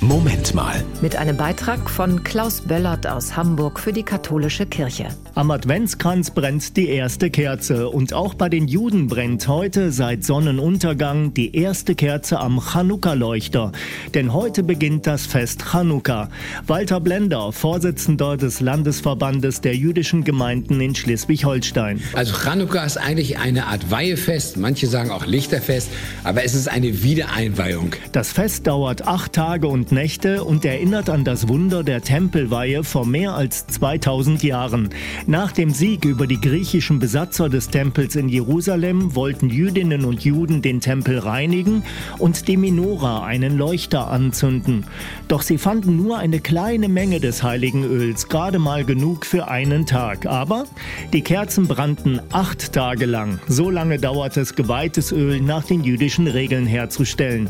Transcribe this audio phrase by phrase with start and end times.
[0.00, 0.84] Moment mal.
[1.02, 5.08] Mit einem Beitrag von Klaus Böllert aus Hamburg für die katholische Kirche.
[5.34, 11.34] Am Adventskranz brennt die erste Kerze und auch bei den Juden brennt heute seit Sonnenuntergang
[11.34, 13.72] die erste Kerze am Chanukka-Leuchter.
[14.14, 16.28] Denn heute beginnt das Fest Chanukka.
[16.68, 22.00] Walter Blender, Vorsitzender des Landesverbandes der jüdischen Gemeinden in Schleswig-Holstein.
[22.14, 25.90] Also Chanukka ist eigentlich eine Art Weihefest, manche sagen auch Lichterfest,
[26.22, 27.90] aber es ist eine Wiedereinweihung.
[28.12, 33.06] Das Fest dauert acht Tage und Nächte und erinnert an das Wunder der Tempelweihe vor
[33.06, 34.90] mehr als 2000 Jahren.
[35.26, 40.60] Nach dem Sieg über die griechischen Besatzer des Tempels in Jerusalem wollten Jüdinnen und Juden
[40.60, 41.84] den Tempel reinigen
[42.18, 44.84] und die Minora einen Leuchter anzünden.
[45.28, 49.86] Doch sie fanden nur eine kleine Menge des heiligen Öls, gerade mal genug für einen
[49.86, 50.26] Tag.
[50.26, 50.64] Aber
[51.12, 53.38] die Kerzen brannten acht Tage lang.
[53.48, 57.48] So lange dauert es, geweihtes Öl nach den jüdischen Regeln herzustellen.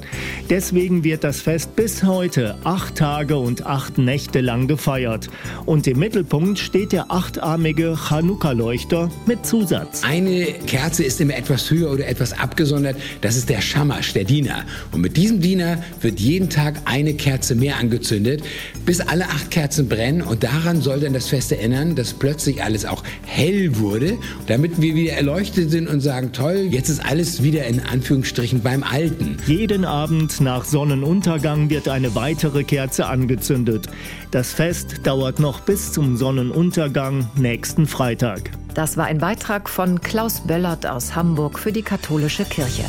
[0.50, 5.30] Deswegen wird das Fest bis heute heute acht Tage und acht Nächte lang gefeiert.
[5.64, 10.02] Und im Mittelpunkt steht der achtarmige Chanukka-Leuchter mit Zusatz.
[10.04, 12.96] Eine Kerze ist immer etwas höher oder etwas abgesondert.
[13.22, 14.66] Das ist der Schamasch, der Diener.
[14.92, 18.42] Und mit diesem Diener wird jeden Tag eine Kerze mehr angezündet,
[18.84, 20.20] bis alle acht Kerzen brennen.
[20.20, 23.04] Und daran soll dann das Fest erinnern, dass plötzlich alles auch
[23.38, 27.80] hell wurde, damit wir wieder erleuchtet sind und sagen, toll, jetzt ist alles wieder in
[27.80, 29.36] Anführungsstrichen beim Alten.
[29.46, 33.86] Jeden Abend nach Sonnenuntergang wird eine weitere Kerze angezündet.
[34.32, 38.50] Das Fest dauert noch bis zum Sonnenuntergang nächsten Freitag.
[38.74, 42.84] Das war ein Beitrag von Klaus Böllert aus Hamburg für die katholische Kirche.